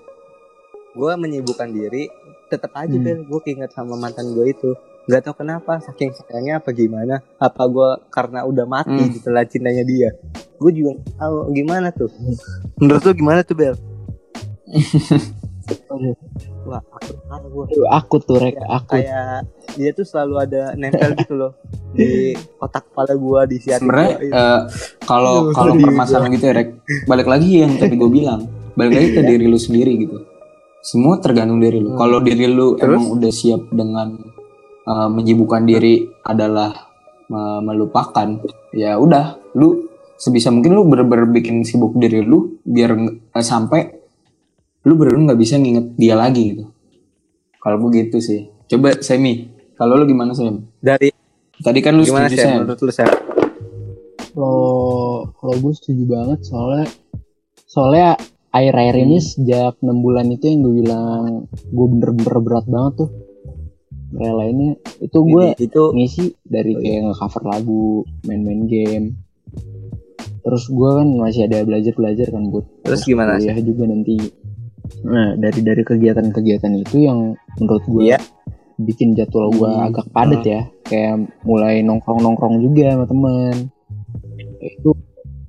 [0.92, 2.06] gua menyibukkan diri
[2.46, 3.02] tetap aja Hmm.
[3.02, 7.62] Bel gua keinget sama mantan gua itu nggak tahu kenapa saking sayangnya apa gimana apa
[7.66, 9.12] gua karena udah mati Hmm.
[9.12, 10.10] gitu lah cintanya dia
[10.56, 12.08] gua juga tahu gimana tuh
[12.76, 13.74] menurut lu gimana tuh Bel
[16.64, 21.52] wah aku Aduh, aku tuh rek aku kayak dia tuh selalu ada nempel gitu loh
[21.90, 24.32] di otak kepala gua di hati Sebenarnya gua.
[24.32, 24.60] eh,
[25.02, 26.68] kalau kalau permasalahan gitu ya Rek,
[27.04, 28.40] balik lagi yang tadi gue bilang,
[28.74, 30.18] balik lagi ke diri lu sendiri gitu.
[30.80, 31.94] Semua tergantung diri lu.
[31.94, 32.88] Kalau diri lu Terus?
[32.90, 34.18] emang udah siap dengan
[34.84, 36.72] eh, menyibukkan diri adalah
[37.28, 38.40] me- melupakan,
[38.76, 42.94] ya udah, lu sebisa mungkin lu bener-bener bikin sibuk diri lu biar
[43.34, 43.80] eh, sampai
[44.84, 46.64] lu bener-bener nggak bisa nginget dia lagi gitu.
[47.58, 48.44] Kalau gue gitu sih.
[48.68, 50.60] Coba Semi, kalau lu gimana Sem?
[50.80, 51.08] dari
[51.54, 52.54] Tadi kan lu gimana setuju sih Sem.
[52.60, 53.10] menurut lu Sam?
[54.34, 56.86] kalau kalau gue setuju banget soalnya
[57.70, 58.18] soalnya
[58.50, 63.08] air-air ini sejak enam bulan itu yang gue bilang gue bener-bener berat banget tuh
[64.14, 67.84] relainnya itu gue itu ngisi dari kayak nge-cover lagu
[68.22, 69.06] main-main game
[70.40, 73.50] terus gue kan masih ada belajar-belajar kan buat terus gimana sih?
[73.60, 74.16] juga nanti
[75.02, 78.18] nah dari dari kegiatan-kegiatan itu yang menurut gue Iya.
[78.76, 79.86] bikin jadwal gue Hmm.
[79.88, 83.56] agak padat ya kayak mulai nongkrong-nongkrong juga sama teman
[84.60, 84.90] itu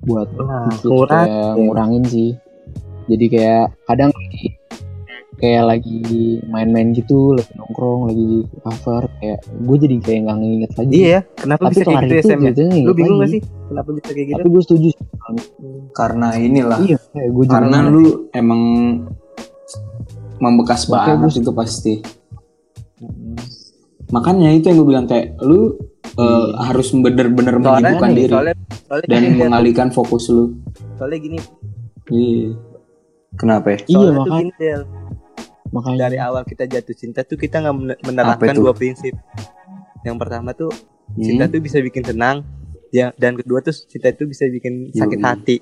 [0.02, 1.54] buat Nah, kurang kayak ya.
[1.56, 2.30] ngurangin sih
[3.06, 4.10] jadi kayak kadang
[5.36, 6.00] kayak lagi
[6.44, 11.20] main-main gitu lagi nongkrong lagi cover kayak gue jadi kayak nggak nginget lagi Iya ya,
[11.36, 12.44] kenapa tapi bisa kayak gitu ya itu Sam ya?
[12.48, 13.32] jadinya Lu bingung gak lagi.
[13.32, 13.42] sih?
[13.66, 14.36] Kenapa bisa kayak gitu?
[14.36, 14.88] tapi gue setuju.
[15.92, 18.60] Karena inilah iya kayak gue juga karena lu emang
[20.36, 21.94] membekas Makanya banget gua- itu pasti
[24.06, 25.74] makanya itu yang gue bilang kayak lu
[26.14, 29.40] uh, harus bener-bener menyibukkan diri soalnya, soalnya dan gini, Bel.
[29.42, 30.54] mengalihkan fokus lu
[30.94, 31.38] soalnya gini,
[32.08, 32.54] iya
[33.34, 33.78] kenapa ya?
[33.82, 34.82] iya soalnya tuh makanya gini Del.
[35.68, 38.60] Makanya dari awal kita jatuh cinta tuh kita nggak men- menerapkan itu?
[38.60, 39.14] dua prinsip.
[40.02, 40.70] Yang pertama tuh
[41.16, 41.52] cinta Hmm?
[41.52, 42.46] tuh bisa bikin tenang,
[42.90, 45.24] ya dan kedua tuh cinta itu bisa bikin sakit Yoi.
[45.24, 45.56] hati.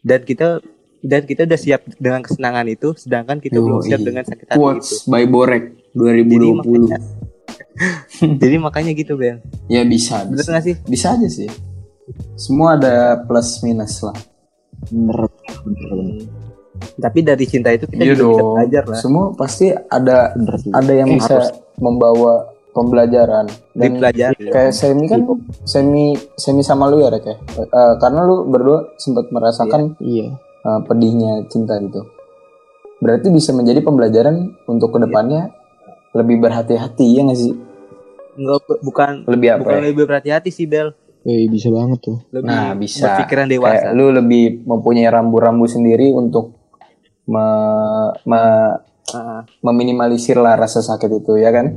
[0.00, 0.62] Dan kita
[1.00, 3.86] dan kita udah siap dengan kesenangan itu, sedangkan kita belum Yoi.
[3.86, 4.60] siap dengan sakit hati itu.
[4.60, 6.98] quotes by Borek Jadi 2020 makanya,
[8.42, 9.40] jadi makanya gitu Bel.
[9.66, 10.52] ya bisa Bener bisa.
[10.52, 10.74] gak sih?
[10.84, 11.50] bisa aja sih
[12.34, 14.14] semua ada plus minus lah
[14.86, 15.30] bener
[15.62, 16.16] bener bener,
[16.96, 18.98] Tapi dari cinta itu kita iya juga bisa belajar lah.
[18.98, 20.32] semua pasti ada
[20.70, 21.48] ada yang Eh, bisa harus.
[21.76, 22.34] membawa
[22.70, 24.46] pembelajaran dan Dipelajari.
[24.46, 25.26] kayak semi kan
[25.62, 30.80] semi semi sama lu ya Rek ya Eh, karena lu berdua sempat merasakan iya eh,
[30.84, 32.06] pedihnya cinta gitu
[32.96, 35.50] berarti bisa menjadi pembelajaran untuk ke depannya
[36.12, 37.54] lebih berhati-hati ya nggak sih
[38.32, 39.82] Enggak bu- bukan lebih apa bukan ya?
[39.82, 40.94] lebih berhati-hati sih Bel.
[41.20, 43.18] eh bisa banget tuh Lebih Nah, bisa.
[43.18, 43.86] berpikiran kayak dewasa.
[43.90, 46.59] lu lebih mempunyai rambu-rambu sendiri untuk
[47.26, 48.78] me- me-
[49.10, 51.74] Ah, meminimalisir lah rasa sakit itu ya kan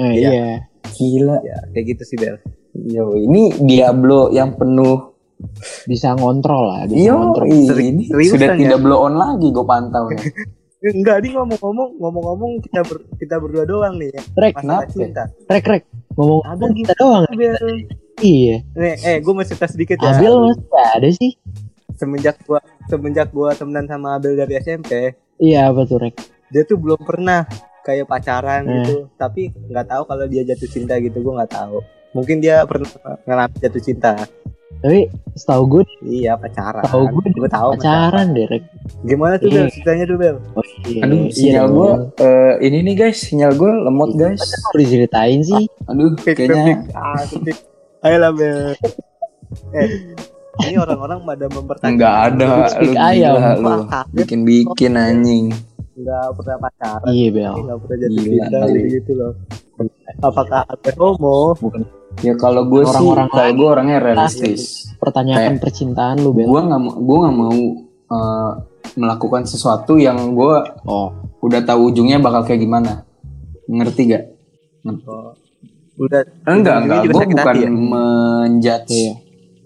[0.00, 0.28] eh, Iya.
[0.32, 0.48] iya
[0.88, 2.40] gila ya, kayak gitu sih Bel.
[2.88, 5.12] yo ini Diablo yang penuh
[5.84, 8.56] bisa ngontrol lah bisa Yo, ngontrol ini sudah ya?
[8.56, 10.24] tidak blow on lagi gue pantau nih.
[10.88, 14.22] Enggak, di ngomong-ngomong, ngomong-ngomong kita ber, kita berdua doang nih ya.
[14.38, 14.94] rek Masalah Kenapa?
[14.94, 15.22] cinta.
[15.44, 15.82] rek rek
[16.14, 17.54] ngomong Abel kita doang Abel.
[18.18, 20.16] iya Nih, eh, gue mau cerita sedikit ya.
[20.16, 21.32] Abel masih ada sih
[21.98, 26.14] Semenjak gua semenjak gua temenan sama Abel dari SMP, iya apa tuh rek
[26.48, 27.44] dia tuh belum pernah
[27.82, 28.72] kayak pacaran Eh.
[28.78, 28.94] gitu.
[29.14, 31.82] Tapi nggak tahu kalau dia jatuh cinta gitu, gua nggak tahu.
[32.10, 32.88] Mungkin dia pernah
[33.22, 34.12] ngalamin jatuh cinta.
[34.78, 36.80] Tapi setahu gue, Iya pacaran.
[36.80, 38.62] setahu gue gue tahu pacaran Derek.
[39.02, 39.56] Gimana tuh Iya.
[39.58, 39.68] Bel?
[39.68, 40.36] Ceritanya tuh Bel.
[40.54, 41.00] Oh, iya.
[41.02, 41.74] Aduh, Iya sinyal dong.
[41.74, 44.38] gue eh, ini nih guys, sinyal gue lemot guys.
[44.38, 45.64] Kok diceritain sih?
[45.84, 47.18] Aduh, kayaknya Ah.
[48.00, 48.72] Ayo lah Bel.
[49.74, 49.88] Eh,
[50.60, 51.94] ini orang-orang pada mempertanyakan.
[51.94, 52.46] nggak ada.
[52.76, 53.34] Lu ayam.
[53.34, 53.62] gila lu.
[53.64, 54.12] Wah, kaget.
[54.12, 55.44] Bikin-bikin anjing.
[55.94, 57.08] Nggak pernah pacaran.
[57.08, 57.54] Iya Bel.
[57.58, 58.80] Nggak pernah cinta kali.
[58.88, 59.32] gitu loh.
[60.20, 61.54] Apakah ada homo?
[62.18, 63.54] Ya kalau gue sih, Orang-orang kalau lain.
[63.54, 64.62] gue orangnya realistis.
[64.96, 66.46] Pertanyaan Kayak- percintaan lu Bel.
[66.46, 67.58] Gue nggak mau, gue nggak mau
[68.08, 68.52] eh,
[68.96, 73.04] melakukan sesuatu yang gue Oh, udah tahu ujungnya bakal kayak gimana.
[73.68, 74.24] Ngerti gak?
[75.98, 76.22] Udah.
[76.46, 76.98] Enggak, enggak.
[77.04, 77.68] juga Gue bukan ya?
[77.68, 79.12] menjudge Iya.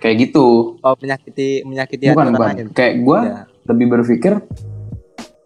[0.03, 0.77] Kayak gitu.
[0.83, 2.49] Oh menyakiti menyakiti bukan, bukan.
[2.51, 2.67] lain.
[2.75, 3.39] Kayak gue Ya.
[3.65, 4.33] lebih berpikir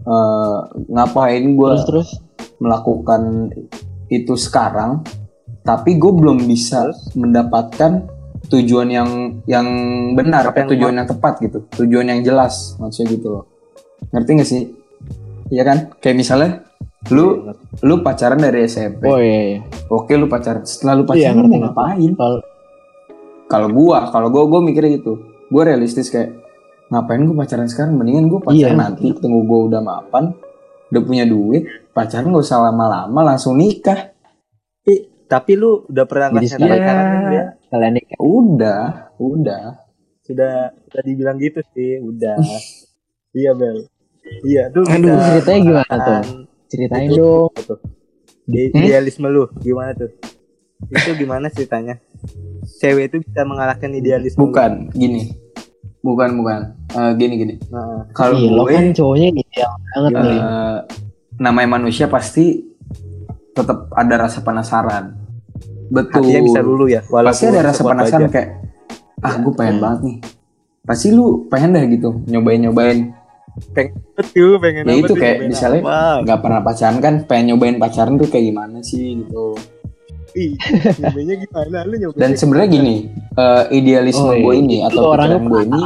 [0.03, 2.11] eh, ngapain gue terus terus.
[2.57, 3.53] melakukan
[4.09, 5.05] itu sekarang,
[5.61, 8.07] tapi gue belum bisa mendapatkan
[8.47, 9.11] tujuan yang
[9.45, 9.67] yang
[10.15, 13.45] benar, Apa tujuan yang tepat gitu, tujuan yang jelas maksudnya gitu loh.
[14.09, 14.63] Ngerti gak sih?
[15.47, 15.79] Iya kan?
[15.99, 16.51] Kayak misalnya
[17.11, 17.51] lu
[17.83, 19.03] lu pacaran dari SMP.
[19.05, 19.61] Oh iya iya.
[19.91, 20.63] Oke lu pacaran.
[20.63, 22.11] Setelah lu Iya, pacaran lu ngerti, ngapain?
[22.15, 22.39] Kalau
[23.47, 25.19] Kalau gua, kalau gua gua mikirnya gitu.
[25.47, 26.35] Gua realistis kayak
[26.89, 27.95] ngapain gua pacaran sekarang?
[27.95, 28.75] Mendingan gua pacaran Iya.
[28.77, 30.35] nanti tunggu gua udah mapan,
[30.89, 34.11] udah punya duit, pacaran gak usah lama-lama langsung nikah.
[35.27, 36.95] Tapi lu udah pernah ngerasain kan Iya.
[37.27, 37.47] Bel?
[37.67, 38.83] kalian nih Udah,
[39.17, 39.65] udah.
[40.23, 42.39] Sudah sudah dibilang gitu sih, udah.
[43.35, 43.91] iya Bel.
[44.43, 46.23] Iya, tuh Aduh, ceritanya gimana mengatakan
[46.67, 47.51] ceritain dong.
[48.47, 48.79] i- Hmm?
[48.81, 50.11] Idealisme lu gimana tuh?
[50.87, 51.97] Itu gimana ceritanya?
[52.79, 54.39] Cewek itu bisa mengalahkan idealisme.
[54.39, 55.33] Bukan, gini.
[56.01, 56.61] Bukan, bukan.
[56.89, 57.55] Eh, gini gini.
[57.69, 60.39] Nah, Kalau Iya, lo gue kan cowoknya ideal banget nih.
[60.39, 60.77] eh,
[61.37, 62.63] namanya manusia pasti
[63.51, 65.17] tetap ada rasa penasaran.
[65.87, 66.19] Betul.
[66.21, 67.01] hatinya bisa dulu ya.
[67.05, 68.33] Walaupun pasti ada rasa penasaran baja.
[68.33, 68.51] kayak
[69.19, 69.83] ah gue pengen Hmm.
[69.83, 70.17] banget nih
[70.83, 72.99] pasti lu pengen deh gitu nyobain nyobain
[74.13, 75.81] Betul, pengen Ya itu tuh, kayak misalnya
[76.21, 79.57] nggak pernah pacaran kan pengen nyobain pacaran tuh kayak gimana sih gitu
[80.37, 80.53] Ih,
[80.99, 81.79] nyobainnya gimana?
[81.83, 82.95] Lu nyobain dan sebenarnya gini
[83.33, 84.43] eh, idealisme Oh, iya.
[84.43, 85.81] gue ini Itu atau pikiran gue ini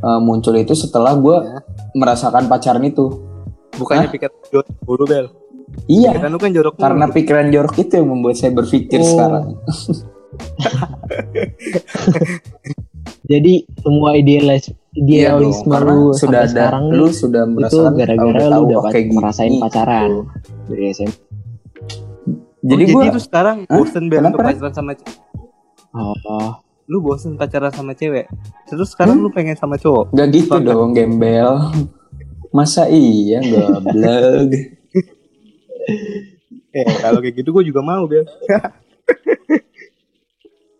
[0.00, 1.36] eh, muncul itu setelah gue
[1.92, 3.04] merasakan pacaran itu
[3.72, 4.12] bukannya Hah?
[4.12, 5.26] pikir jorok dulu Bel.
[5.86, 9.06] iya Pikiran lu kan jorok karena pikiran jorok itu yang membuat saya berpikir Oh.
[9.06, 9.44] sekarang
[13.24, 17.92] Jadi semua idealis Iya dong, idealisme karena lu sudah ada sekarang lu sudah itu merasakan
[17.94, 19.14] gara-gara tahu lu udah kayak gini.
[19.14, 20.10] ngerasain pacaran
[20.66, 21.16] dari SMP.
[22.66, 23.76] Jadi Oh, gue jadi lu sekarang Hah?
[23.76, 25.16] bosen untuk pacaran sama cewek.
[25.92, 26.50] Oh,
[26.86, 28.24] Lu bosen pacaran sama cewek.
[28.64, 30.12] Terus sekarang lu pengen sama cowok.
[30.12, 31.52] Gak gitu Bahkan- dong gembel
[32.48, 34.48] Masa iya goblok
[36.72, 38.22] Eh, kalau kayak gitu gue juga mau Bel.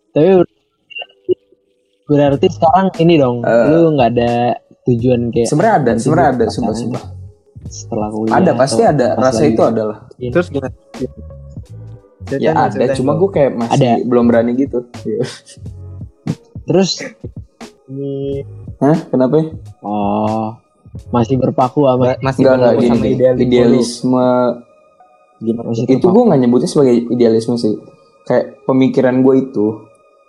[0.09, 0.55] tapi ber-
[2.07, 3.63] berarti sekarang ini dong, Eh.
[3.67, 4.31] lu nggak ada
[4.83, 7.03] tujuan kayak Sebenarnya ada, sebenarnya gua ada, pacaran sumpah sumpah.
[7.67, 8.33] setelah kuliah.
[8.33, 9.97] Ada pasti ada, rasa itu adalah.
[10.17, 10.71] Terus gimana?
[12.35, 14.03] Ya ada, ceritain cuma gue kayak masih Ada.
[14.03, 14.83] belum berani gitu.
[16.63, 16.99] Terus
[17.87, 18.43] Ini
[18.77, 18.97] Hah?
[19.07, 19.35] Kenapa?
[19.39, 19.45] ya?
[19.79, 20.59] oh
[21.13, 23.13] masih berpaku sama masih Enggak enggak berlaku gini, sama gini.
[23.15, 24.29] idealisme.
[25.37, 27.73] Idealisme masih itu gue nggak nyebutnya sebagai idealisme sih.
[28.23, 29.65] Kayak pemikiran gue itu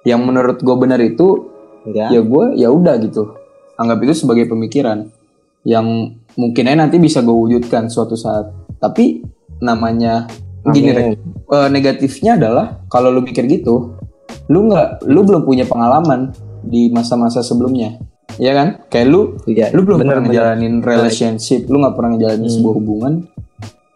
[0.05, 1.51] yang menurut gue benar itu
[1.89, 2.13] Ya.
[2.13, 3.33] ya gue ya udah gitu.
[3.75, 5.09] Anggap itu sebagai pemikiran
[5.65, 5.87] yang
[6.35, 8.53] mungkin aja nanti bisa gue wujudkan suatu saat.
[8.77, 9.25] Tapi
[9.59, 10.29] namanya
[10.67, 10.91] gini.
[10.91, 11.07] Rek,
[11.49, 13.95] eh, negatifnya adalah kalau lu mikir gitu,
[14.47, 17.97] lu nggak, lu belum punya pengalaman di masa-masa sebelumnya,
[18.37, 18.83] ya kan?
[18.87, 20.33] Kayak lu, Iya, lu belum bener, pernah bener.
[20.35, 22.55] ngejalanin relationship, lu nggak pernah ngejalanin Hmm.
[22.55, 23.13] sebuah hubungan,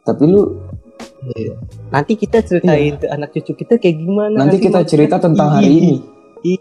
[0.03, 0.43] tapi lu
[1.89, 4.35] Nanti kita ceritain ke anak cucu kita kayak gimana.
[4.35, 4.41] Iya.
[4.43, 5.97] nanti kita cerita tentang hari Ih, ini.
[6.45, 6.59] ih,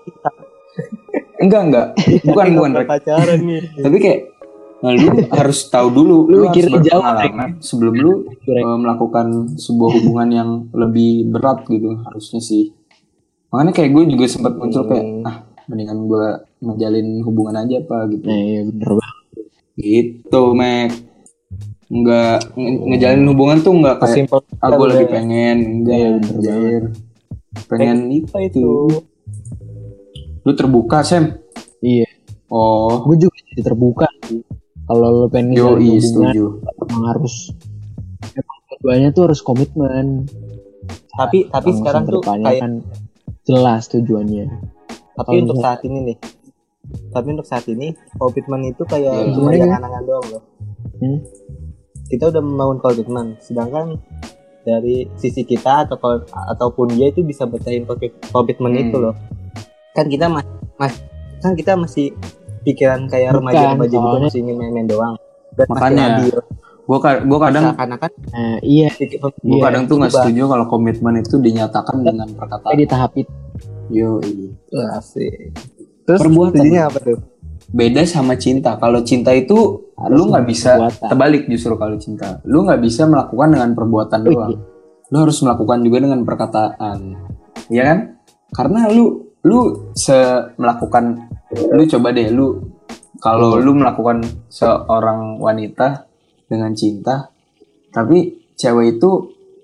[1.41, 1.87] Enggak enggak,
[2.29, 2.89] bukan bukan pernah Rek.
[2.91, 3.61] pacaran nih.
[3.81, 4.19] Tapi kayak
[4.81, 10.29] nah, lu harus tahu dulu, Lu lu, harus berpengalaman sebelum lu eh, melakukan sebuah hubungan
[10.29, 12.73] yang lebih berat gitu harusnya sih.
[13.49, 15.27] Makanya kayak gue juga sempat muncul kayak Hmm.
[15.27, 15.35] ah
[15.69, 16.25] mendingan gue
[16.59, 18.25] ngejalin hubungan aja apa gitu.
[18.25, 19.17] Nah, iya bener banget.
[19.77, 20.91] Gitu, Mek.
[21.91, 26.11] Enggak nge- ngejalin hubungan tuh enggak kayak Simpel ah gue lagi pengen, enggak Iya, ya
[26.17, 26.83] bener.
[27.67, 28.67] Pengen apa itu?
[30.41, 31.37] Lu terbuka, Sam.
[31.79, 32.07] Iya,
[32.47, 34.10] Oh, gue juga jadi terbuka.
[34.91, 36.45] Kalau lu pengen yo hubungan, setuju.
[36.83, 37.35] emang harus
[38.27, 40.27] emang keduanya tuh harus komitmen.
[41.15, 42.71] Tapi tapi Langsung sekarang tuh kayak kan
[43.41, 44.45] jelas tujuannya.
[45.13, 46.17] tapi kalau untuk saat ini nih.
[47.07, 49.63] Tapi untuk saat ini komitmen itu kayak Iya, cuma iya.
[49.63, 50.43] yang angan doang loh.
[50.99, 51.19] Hmm?
[52.05, 53.95] Kita udah membangun komitmen, sedangkan
[54.61, 57.87] dari sisi kita atau ataupun dia itu bisa bertahan
[58.29, 58.83] komitmen Hmm.
[58.83, 59.15] itu loh.
[59.95, 60.99] Kan kita masih mas,
[61.39, 62.11] kan kita masih
[62.61, 65.15] pikiran kayak remaja-remaja gitu masih ingin main-main doang.
[65.57, 66.05] Dan Makanya.
[66.81, 71.21] Gue gue kadang karena kan Nah, iya gue Iya, kadang tuh nggak setuju kalau komitmen
[71.21, 72.73] itu dinyatakan dengan perkataan.
[72.75, 73.31] Di tahap itu.
[73.91, 74.19] Yo
[74.97, 75.55] asik.
[76.07, 76.51] Terus Perbuatan.
[76.57, 77.17] setujunya apa tuh?
[77.71, 78.75] Beda sama cinta.
[78.75, 81.09] Kalau cinta itu lu nggak bisa perbuatan.
[81.15, 82.43] terbalik justru kalau cinta.
[82.43, 84.51] Lu nggak bisa melakukan dengan perbuatan doang.
[85.11, 86.97] Lu harus melakukan juga dengan perkataan.
[87.71, 88.19] Ya kan?
[88.51, 90.15] Karena lu lu se
[90.55, 91.17] melakukan
[91.73, 92.61] lu coba deh lu
[93.17, 96.05] kalau lu melakukan seorang wanita
[96.45, 97.29] dengan cinta
[97.91, 99.09] tapi cewek itu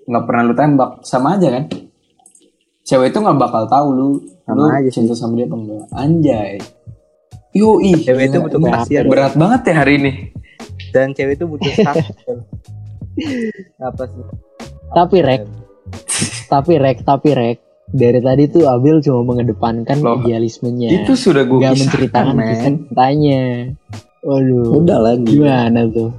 [0.08, 1.64] nggak pernah lu tembak sama aja kan?
[2.82, 4.08] Cewek itu nggak bakal tahu lu
[4.48, 5.84] Sama lu aja cinta sama dia apa enggak.
[5.92, 6.52] Anjay.
[7.52, 10.12] Yo ih cewek itu butuh berat- kepastian berat banget ya hari ini.
[10.92, 11.68] Dan cewek itu butuh
[13.88, 14.24] apa sih?
[14.96, 15.42] Tapi rek.
[16.48, 17.58] Tapi rek tapi rek
[17.88, 20.88] dari tadi tuh Abil cuma mengedepankan Loh, idealismenya.
[20.92, 23.42] itu sudah gue kisahkan menceritakan kisah cintanya
[24.20, 24.68] waduh.
[24.82, 26.10] Udah lagi gimana tuh?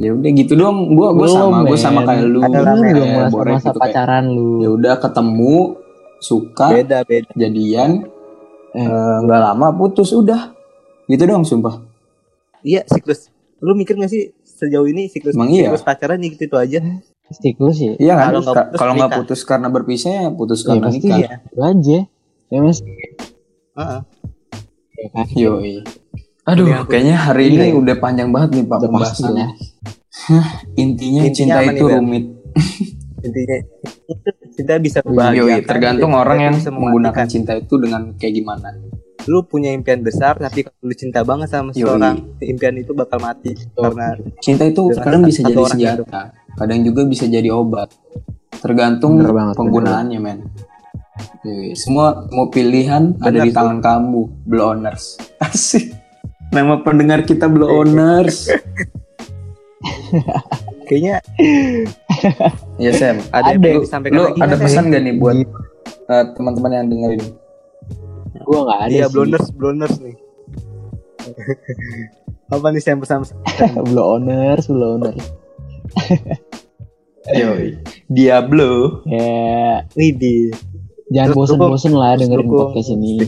[0.00, 0.94] Ya udah gitu doang.
[0.94, 2.92] Gue gue sama gue sama kayak lu Ada Belum lah, men.
[2.94, 4.50] dong kayak masa, Borek masa gitu, kayak, pacaran lu.
[4.62, 5.54] Ya udah ketemu
[6.22, 7.30] suka beda beda.
[7.34, 7.90] jadian
[8.72, 8.80] Eh.
[8.80, 10.54] eh, nggak lama putus udah.
[11.10, 11.82] Gitu doang sumpah.
[12.62, 13.28] Iya siklus.
[13.58, 15.70] Lu mikir gak sih sejauh ini siklus Emang iya?
[15.70, 16.78] siklus pacaran gitu itu aja
[17.32, 18.36] siklus ya iya kan
[18.72, 21.98] Kalau nggak putus, karena berpisah ya putus ya karena nikah ya itu aja
[22.48, 22.78] ya mas
[23.72, 24.00] Heeh.
[24.94, 25.24] ya kan?
[25.32, 25.74] Yoi.
[26.42, 26.88] Aduh, putus.
[26.88, 27.74] kayaknya hari Iya, ini ya.
[27.78, 29.46] udah panjang banget nih Pak Udah pembahasannya.
[30.12, 31.96] Hah, intinya, Intinya cinta apa nih, itu Ben?
[31.96, 32.24] rumit.
[33.22, 33.56] intinya
[34.52, 38.68] cinta bisa Yoi, membahagiakan tergantung orang yang menggunakan cinta itu dengan kayak gimana.
[39.22, 41.78] lu punya impian besar tapi kalau lu cinta banget sama Yoi.
[41.78, 47.26] seseorang impian itu bakal mati karena Cinta itu kadang bisa jadi senjata, kadang juga bisa
[47.26, 47.92] jadi obat.
[48.62, 50.38] Tergantung Bener banget, penggunaannya, men.
[51.42, 53.56] Yoi, Semua mau pilihan ada Bener di tuh.
[53.58, 55.18] tangan kamu, Bloners.
[55.44, 55.90] Asik.
[56.52, 58.52] Nama pendengar kita Bloners.
[60.86, 61.24] kayaknya
[62.76, 63.64] ya Sam, ada, Ada.
[63.64, 64.64] yang lu, disampaikan lu lagi ada Sam?
[64.68, 67.24] pesan gak nih buat eh, teman-teman yang dengerin?
[68.42, 70.16] gua nggak ada iya sih blonders blonders nih
[72.52, 73.20] apa nih yang pesan
[73.88, 75.24] bloners bloners
[77.38, 77.78] Yoi.
[78.10, 79.02] Diablo.
[79.06, 80.50] ya Widih
[81.12, 83.20] jangan bosen-bosen lah dengerin podcast ini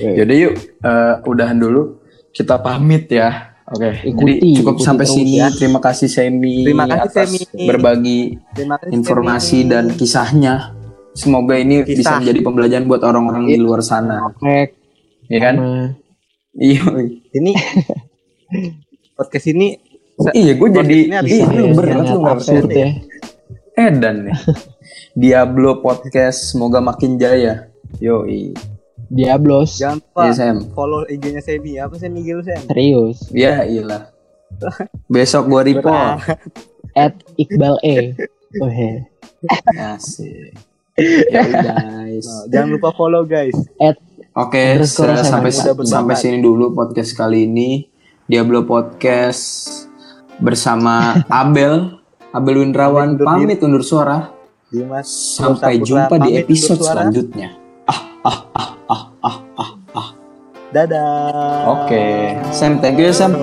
[0.00, 2.00] Yaudah yuk, eh, udahan dulu.
[2.32, 3.54] Kita pamit ya.
[3.68, 5.32] Oke, Ikuti, jadi cukup ikuti sampai terus sini.
[5.38, 5.46] ya.
[5.48, 7.64] Terima kasih Semi Terima kasih, atas Semi.
[7.64, 8.18] berbagi
[8.52, 9.70] terima kasih informasi Semi.
[9.70, 10.54] dan kisahnya.
[11.12, 11.92] Semoga ini Kisah.
[11.92, 14.72] bisa menjadi pembelajaran buat orang-orang di luar sana, rek
[15.28, 15.54] ya kan?
[16.52, 16.82] Iya,
[17.32, 17.52] ini
[19.12, 19.76] podcast ini
[20.30, 22.86] iya, gue jadi ini iya, ya, berat lu nggak absurd percaya.
[22.86, 22.90] ya
[23.72, 24.36] Edan nih.
[25.20, 27.68] Diablo podcast, semoga makin jaya.
[28.00, 28.52] Yoi,
[29.08, 30.56] Diablos jangan lupa iya Sam.
[30.72, 34.08] follow IG-nya Semi apa sih IG lu Sam serius Ya iyalah.
[35.12, 36.24] Besok gua report.
[36.92, 38.16] at Iqbal E
[38.64, 39.04] oh, he.
[39.76, 40.56] Asik.
[41.28, 42.24] Ya guys.
[42.24, 43.56] Nah, jangan lupa follow guys
[44.32, 45.52] Oke, Underscore se- saya sampai
[45.84, 47.84] sampai sini dulu podcast kali ini.
[48.24, 49.84] Diablo Podcast
[50.42, 52.02] bersama Abel,
[52.34, 54.18] Abel Windrawan Pamit undur pamit undur suara.
[54.72, 57.54] Dimas Sampai jumpa di episode selanjutnya.
[57.86, 60.08] Ah ah ah ah ah ah ah.
[60.72, 63.36] dadah Oke, Sam, thank you Sam.